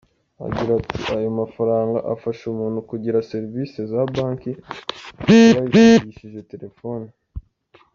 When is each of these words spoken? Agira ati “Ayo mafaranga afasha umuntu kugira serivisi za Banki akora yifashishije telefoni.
Agira 0.47 0.71
ati 0.79 0.97
“Ayo 1.15 1.29
mafaranga 1.41 1.97
afasha 2.13 2.43
umuntu 2.53 2.79
kugira 2.89 3.25
serivisi 3.31 3.77
za 3.91 4.01
Banki 4.13 4.51
akora 4.59 5.79
yifashishije 5.83 6.47
telefoni. 6.51 7.07